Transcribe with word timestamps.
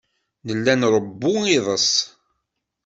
Nella 0.47 0.73
nṛewwu 0.79 1.33
iḍes. 1.57 1.91